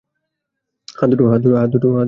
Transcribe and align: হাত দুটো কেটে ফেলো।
হাত 0.97 1.09
দুটো 1.11 1.23
কেটে 1.23 1.47
ফেলো। 1.73 1.99